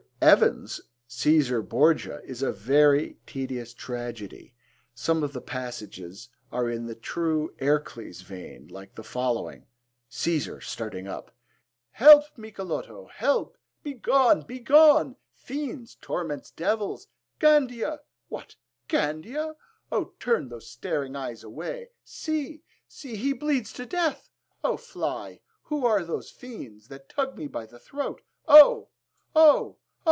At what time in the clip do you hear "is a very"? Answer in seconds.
2.23-3.17